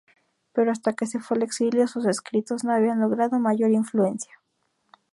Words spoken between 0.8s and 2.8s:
que se fue al exilio sus escritos no